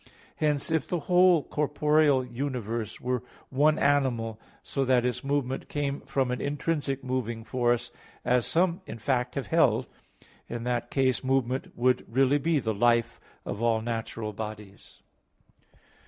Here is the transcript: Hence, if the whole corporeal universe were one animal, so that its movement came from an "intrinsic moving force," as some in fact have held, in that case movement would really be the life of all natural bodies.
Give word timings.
Hence, 0.37 0.71
if 0.71 0.87
the 0.87 1.01
whole 1.01 1.43
corporeal 1.43 2.25
universe 2.25 2.99
were 2.99 3.21
one 3.49 3.77
animal, 3.77 4.39
so 4.63 4.83
that 4.83 5.05
its 5.05 5.23
movement 5.23 5.69
came 5.69 6.01
from 6.07 6.31
an 6.31 6.41
"intrinsic 6.41 7.03
moving 7.03 7.43
force," 7.43 7.91
as 8.25 8.47
some 8.47 8.81
in 8.87 8.97
fact 8.97 9.35
have 9.35 9.45
held, 9.45 9.87
in 10.49 10.63
that 10.63 10.89
case 10.89 11.23
movement 11.23 11.77
would 11.77 12.03
really 12.07 12.39
be 12.39 12.57
the 12.57 12.73
life 12.73 13.19
of 13.45 13.61
all 13.61 13.79
natural 13.83 14.33
bodies. 14.33 15.03